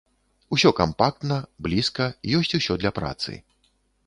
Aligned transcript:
Усё 0.55 0.71
кампактна, 0.79 1.37
блізка, 1.67 2.09
ёсць 2.39 2.57
усё 2.61 2.79
для 2.85 2.95
працы. 2.97 3.39